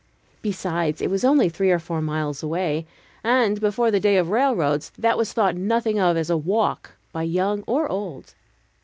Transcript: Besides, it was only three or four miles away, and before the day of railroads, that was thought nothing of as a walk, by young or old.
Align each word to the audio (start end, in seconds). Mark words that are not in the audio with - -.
Besides, 0.41 0.99
it 0.99 1.11
was 1.11 1.23
only 1.23 1.47
three 1.47 1.69
or 1.69 1.77
four 1.77 2.01
miles 2.01 2.41
away, 2.41 2.87
and 3.23 3.61
before 3.61 3.91
the 3.91 3.99
day 3.99 4.17
of 4.17 4.29
railroads, 4.31 4.91
that 4.97 5.15
was 5.15 5.31
thought 5.31 5.55
nothing 5.55 5.99
of 5.99 6.17
as 6.17 6.31
a 6.31 6.37
walk, 6.37 6.93
by 7.13 7.21
young 7.21 7.63
or 7.67 7.87
old. 7.87 8.33